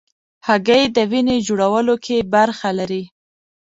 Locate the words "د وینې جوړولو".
0.95-1.95